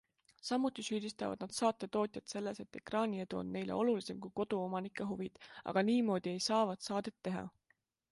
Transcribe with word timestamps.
Samuti 0.47 0.83
süüdistavad 0.85 1.41
nad 1.43 1.51
saatetootjat 1.57 2.31
selles, 2.33 2.61
et 2.63 2.79
ekraaniedu 2.79 3.39
on 3.41 3.51
neile 3.57 3.75
olulisem 3.81 4.23
kui 4.23 4.33
koduomanike 4.41 5.07
huvid, 5.11 5.37
aga 5.73 5.85
niimoodi 5.91 6.33
ei 6.39 6.41
saavat 6.47 6.89
saadet 6.89 7.19
teha. 7.29 7.45